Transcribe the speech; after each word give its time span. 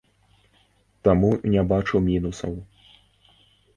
Таму 1.07 1.29
не 1.55 1.61
бачу 1.73 1.95
мінусаў. 2.09 2.53